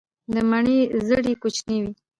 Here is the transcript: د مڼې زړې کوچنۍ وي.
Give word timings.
د 0.33 0.35
مڼې 0.49 0.79
زړې 1.07 1.33
کوچنۍ 1.41 1.77
وي. 1.83 1.91